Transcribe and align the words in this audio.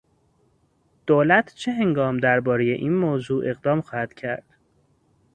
دولت 1.07 1.53
چه 1.55 1.71
هنگام 1.71 2.17
دربارهی 2.17 2.71
این 2.71 2.93
موضوع 2.93 3.43
اقدام 3.49 3.81
خواهد 3.81 4.13
کرد؟ 4.13 4.43